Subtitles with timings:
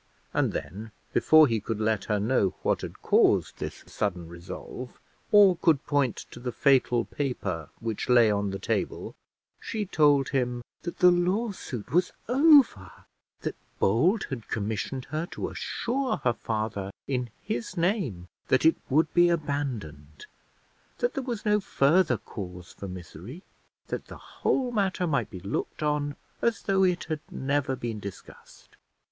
[0.33, 4.99] And then, before he could let her know what had caused this sudden resolve,
[5.31, 9.13] or could point to the fatal paper which lay on the table,
[9.59, 12.89] she told him that the lawsuit was over,
[13.41, 19.13] that Bold had commissioned her to assure her father in his name that it would
[19.13, 20.25] be abandoned,
[20.97, 23.43] that there was no further cause for misery,
[23.89, 28.77] that the whole matter might be looked on as though it had never been discussed.